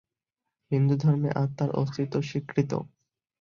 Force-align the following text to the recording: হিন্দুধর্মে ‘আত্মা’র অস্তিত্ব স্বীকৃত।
হিন্দুধর্মে 0.71 1.29
‘আত্মা’র 1.35 1.69
অস্তিত্ব 1.73 2.15
স্বীকৃত। 2.21 2.71